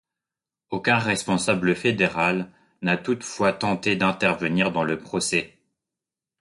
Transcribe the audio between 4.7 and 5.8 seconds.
dans le procès.